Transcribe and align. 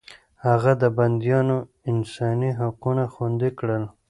هغه 0.45 0.71
د 0.81 0.83
بنديانو 0.97 1.57
انساني 1.91 2.49
حقونه 2.59 3.03
خوندي 3.13 3.49
کړل. 3.59 3.83